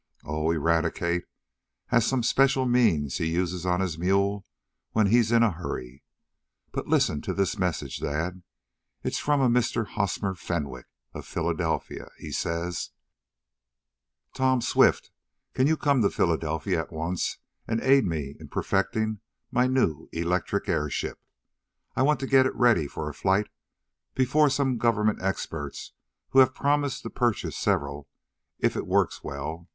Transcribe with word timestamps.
"Oh, 0.23 0.49
Eradicate 0.49 1.25
has 1.89 2.07
some 2.07 2.23
special 2.23 2.65
means 2.65 3.19
he 3.19 3.27
uses 3.27 3.67
on 3.67 3.81
his 3.81 3.99
mule 3.99 4.43
when 4.93 5.05
he's 5.05 5.31
in 5.31 5.43
a 5.43 5.51
hurry. 5.51 6.01
But 6.71 6.87
listen 6.87 7.21
to 7.21 7.35
this 7.35 7.59
message, 7.59 7.99
dad. 7.99 8.41
It's 9.03 9.19
from 9.19 9.41
a 9.41 9.47
Mr. 9.47 9.85
Hosmer 9.85 10.33
Fenwick, 10.33 10.87
of 11.13 11.27
Philadelphia. 11.27 12.07
He 12.17 12.31
says:" 12.31 12.89
"'Tom 14.33 14.61
Swift 14.61 15.11
Can 15.53 15.67
you 15.67 15.77
come 15.77 15.97
on 15.97 16.01
to 16.01 16.09
Philadelphia 16.09 16.79
at 16.79 16.91
once 16.91 17.37
and 17.67 17.79
aid 17.79 18.03
me 18.03 18.33
in 18.39 18.47
perfecting 18.47 19.19
my 19.51 19.67
new 19.67 20.09
electric 20.11 20.67
airship? 20.67 21.19
I 21.95 22.01
want 22.01 22.19
to 22.21 22.25
get 22.25 22.47
it 22.47 22.55
ready 22.55 22.87
for 22.87 23.07
a 23.07 23.13
flight 23.13 23.49
before 24.15 24.49
some 24.49 24.79
government 24.79 25.21
experts 25.21 25.93
who 26.29 26.39
have 26.39 26.55
promised 26.55 27.03
to 27.03 27.11
purchase 27.11 27.55
several 27.55 28.07
if 28.57 28.75
it 28.75 28.87
works 28.87 29.23
well. 29.23 29.67